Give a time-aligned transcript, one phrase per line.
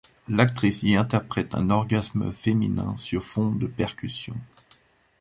[0.27, 4.33] L'actrice y interprète un orgasme féminin sur fond de percussions.